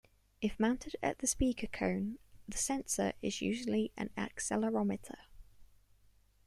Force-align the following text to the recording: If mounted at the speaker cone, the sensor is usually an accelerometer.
If 0.41 0.59
mounted 0.59 0.95
at 1.03 1.19
the 1.19 1.27
speaker 1.27 1.67
cone, 1.67 2.17
the 2.49 2.57
sensor 2.57 3.13
is 3.21 3.39
usually 3.43 3.91
an 3.95 4.09
accelerometer. 4.17 5.25